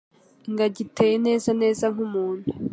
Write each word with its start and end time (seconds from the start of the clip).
ingagi 0.47 0.79
iteye 0.85 1.15
neza 1.27 1.49
neza 1.61 1.85
nk'umuntu 1.93 2.47